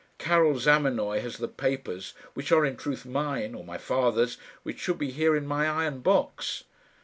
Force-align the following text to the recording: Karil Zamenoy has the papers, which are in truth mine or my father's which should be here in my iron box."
Karil 0.17 0.57
Zamenoy 0.57 1.19
has 1.21 1.37
the 1.37 1.47
papers, 1.47 2.15
which 2.33 2.51
are 2.51 2.65
in 2.65 2.75
truth 2.75 3.05
mine 3.05 3.53
or 3.53 3.63
my 3.63 3.77
father's 3.77 4.39
which 4.63 4.79
should 4.79 4.97
be 4.97 5.11
here 5.11 5.35
in 5.35 5.45
my 5.45 5.67
iron 5.69 5.99
box." 5.99 6.63